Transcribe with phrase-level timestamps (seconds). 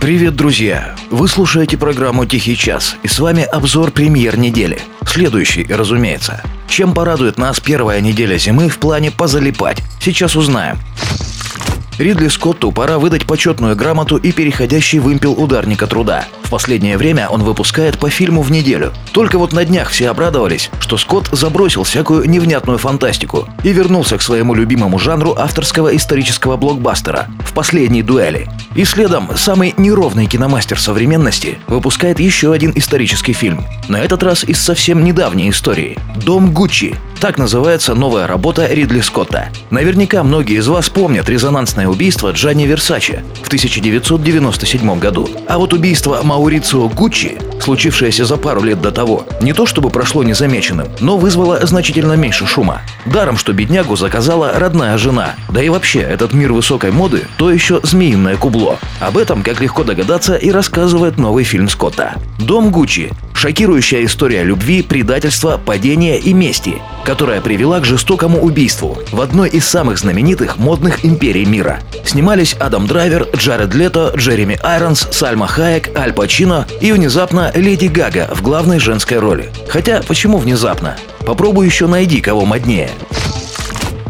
[0.00, 0.96] Привет, друзья!
[1.10, 4.80] Вы слушаете программу «Тихий час» и с вами обзор премьер недели.
[5.06, 6.42] Следующий, разумеется.
[6.68, 9.82] Чем порадует нас первая неделя зимы в плане позалипать?
[10.00, 10.78] Сейчас узнаем.
[12.00, 16.24] Ридли Скотту пора выдать почетную грамоту и переходящий вымпел ударника труда.
[16.42, 18.94] В последнее время он выпускает по фильму в неделю.
[19.12, 24.22] Только вот на днях все обрадовались, что Скотт забросил всякую невнятную фантастику и вернулся к
[24.22, 28.48] своему любимому жанру авторского исторического блокбастера в последней дуэли.
[28.74, 33.66] И следом самый неровный киномастер современности выпускает еще один исторический фильм.
[33.88, 35.98] На этот раз из совсем недавней истории.
[36.16, 36.96] «Дом Гуччи».
[37.20, 39.50] Так называется новая работа Ридли Скотта.
[39.68, 45.28] Наверняка многие из вас помнят резонансное убийство Джанни Версаче в 1997 году.
[45.46, 50.24] А вот убийство Маурицио Гуччи, случившееся за пару лет до того, не то чтобы прошло
[50.24, 52.80] незамеченным, но вызвало значительно меньше шума.
[53.04, 55.34] Даром, что беднягу заказала родная жена.
[55.50, 58.78] Да и вообще, этот мир высокой моды– то еще змеиное кубло.
[58.98, 62.14] Об этом, как легко догадаться, и рассказывает новый фильм Скотта.
[62.38, 66.74] «Дом Гуччи»– шокирующая история любви, предательства, падения и мести,
[67.06, 71.80] которая привела к жестокому убийству в одной из самых знаменитых модных империй мира.
[72.04, 78.28] Снимались Адам Драйвер, Джаред Лето, Джереми Айронс, Сальма Хайек, Аль Пачино и внезапно Леди Гага
[78.34, 79.50] в главной женской роли.
[79.68, 80.98] Хотя, почему внезапно?
[81.20, 82.90] Попробуй еще найди кого моднее.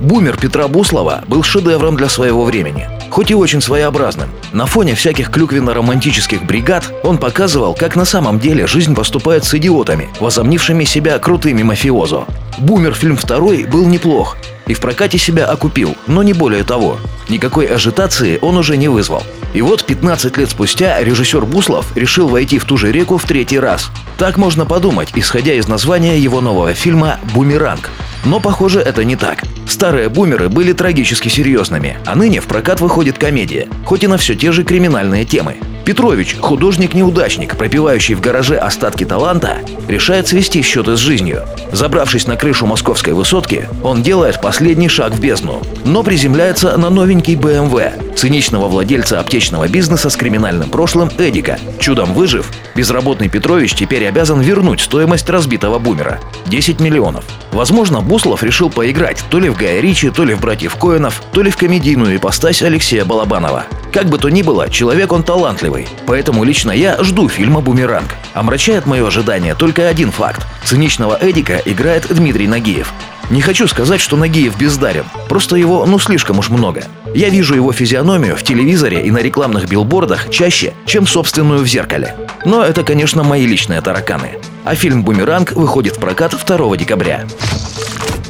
[0.00, 4.28] «Бумер» Петра Буслова был шедевром для своего времени хоть и очень своеобразным.
[4.52, 10.08] На фоне всяких клюквенно-романтических бригад он показывал, как на самом деле жизнь поступает с идиотами,
[10.18, 12.24] возомнившими себя крутыми мафиозо.
[12.58, 16.98] «Бумер» фильм второй был неплох, и в прокате себя окупил, но не более того.
[17.28, 19.22] Никакой ажитации он уже не вызвал.
[19.52, 23.60] И вот 15 лет спустя режиссер Буслов решил войти в ту же реку в третий
[23.60, 23.92] раз.
[24.18, 27.90] Так можно подумать, исходя из названия его нового фильма «Бумеранг».
[28.24, 29.42] Но, похоже, это не так.
[29.66, 34.34] Старые бумеры были трагически серьезными, а ныне в прокат выходит комедия, хоть и на все
[34.34, 35.56] те же криминальные темы.
[35.84, 41.42] Петрович, художник-неудачник, пропивающий в гараже остатки таланта, решает свести счеты с жизнью.
[41.72, 47.34] Забравшись на крышу московской высотки, он делает последний шаг в бездну, но приземляется на новенький
[47.34, 51.58] BMW, циничного владельца аптечного бизнеса с криминальным прошлым Эдика.
[51.80, 57.24] Чудом выжив, безработный Петрович теперь обязан вернуть стоимость разбитого бумера– 10 миллионов.
[57.52, 61.42] Возможно, Буслов решил поиграть то ли в Гая Ричи, то ли в братьев Коинов, то
[61.42, 63.64] ли в комедийную ипостась Алексея Балабанова.
[63.92, 65.73] Как бы то ни было, человек он талантливый.
[66.06, 68.14] Поэтому лично я жду фильма «Бумеранг».
[68.34, 70.46] Омрачает мое ожидание только один факт.
[70.64, 72.92] Циничного Эдика играет Дмитрий Нагиев.
[73.30, 76.84] Не хочу сказать, что Нагиев бездарен, просто его ну слишком уж много.
[77.14, 82.14] Я вижу его физиономию в телевизоре и на рекламных билбордах чаще, чем собственную в зеркале.
[82.44, 84.32] Но это, конечно, мои личные тараканы.
[84.64, 87.24] А фильм «Бумеранг» выходит в прокат 2 декабря.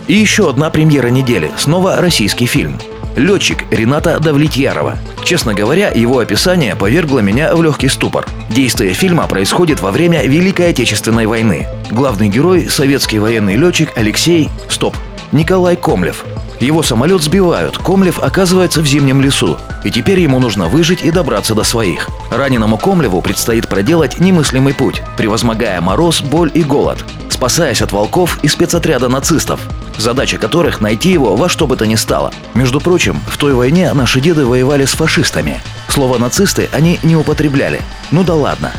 [0.06, 2.78] И еще одна премьера недели, снова российский фильм.
[3.16, 4.98] Летчик Рената Давлетьярова.
[5.24, 8.26] Честно говоря, его описание повергло меня в легкий ступор.
[8.50, 11.66] Действие фильма происходит во время Великой Отечественной войны.
[11.90, 14.50] Главный герой– советский военный летчик Алексей...
[14.68, 14.96] Стоп.
[15.32, 16.24] Николай Комлев.
[16.60, 21.54] Его самолет сбивают, Комлев оказывается в зимнем лесу, и теперь ему нужно выжить и добраться
[21.54, 22.08] до своих.
[22.30, 28.48] Раненому Комлеву предстоит проделать немыслимый путь, превозмогая мороз, боль и голод, спасаясь от волков и
[28.48, 29.60] спецотряда нацистов,
[29.98, 32.32] задача которых найти его во что бы то ни стало.
[32.54, 35.60] Между прочим, в той войне наши деды воевали с фашистами.
[35.88, 37.80] Слово «нацисты» они не употребляли.
[38.10, 38.72] Ну да ладно.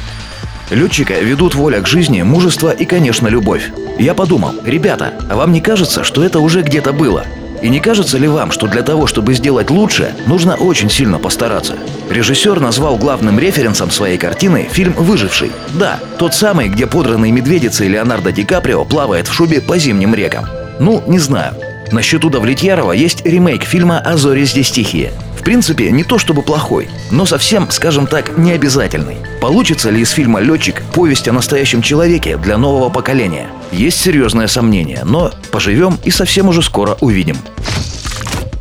[0.69, 3.71] Летчика ведут воля к жизни, мужество и, конечно, любовь.
[3.99, 7.25] Я подумал, ребята, а вам не кажется, что это уже где-то было?
[7.61, 11.75] И не кажется ли вам, что для того, чтобы сделать лучше, нужно очень сильно постараться?
[12.09, 15.51] Режиссер назвал главным референсом своей картины фильм «Выживший».
[15.73, 20.45] Да, тот самый, где подранный медведицей Леонардо Ди Каприо плавает в шубе по зимним рекам.
[20.79, 21.55] Ну, не знаю.
[21.91, 25.11] На счету Давлетьярова есть ремейк фильма «А зори здесь тихие».
[25.37, 29.17] В принципе, не то чтобы плохой, но совсем, скажем так, не обязательный.
[29.39, 33.47] Получится ли из фильма «Летчик» повесть о настоящем человеке для нового поколения?
[33.71, 37.37] Есть серьезное сомнение, но поживем и совсем уже скоро увидим.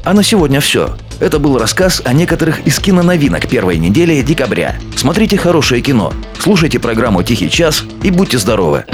[0.05, 0.95] А на сегодня все.
[1.21, 4.77] Это был рассказ о некоторых из киноновинок первой недели декабря.
[4.95, 8.85] Смотрите хорошее кино, слушайте программу «Тихий час» и будьте здоровы!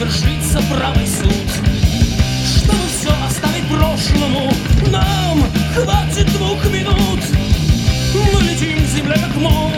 [0.00, 1.30] свершится правый суд.
[2.56, 4.50] Чтобы все оставить прошлому
[4.86, 5.44] Нам
[5.74, 7.20] хватит двух минут.
[8.14, 9.69] Мы летим, земля как море